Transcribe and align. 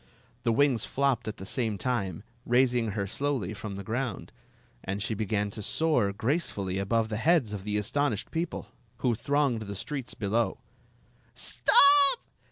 The 0.41 0.51
wings 0.51 0.83
flopped 0.83 1.27
at 1.27 1.37
the 1.37 1.45
same 1.45 1.77
time, 1.77 2.23
raising 2.43 2.93
her 2.93 3.05
slowly 3.05 3.53
from 3.53 3.75
the 3.75 3.83
ground, 3.83 4.31
and 4.83 4.99
she 4.99 5.13
began 5.13 5.51
to 5.51 5.61
soar 5.61 6.11
grace 6.11 6.49
fully 6.49 6.79
above 6.79 7.09
the 7.09 7.17
heads 7.17 7.53
of 7.53 7.65
the 7.65 7.77
astonished 7.77 8.31
people, 8.31 8.65
who 9.05 9.13
thronged 9.13 9.61
the 9.61 9.75
streets 9.75 10.15
below. 10.15 10.57
"Stop! 11.35 12.17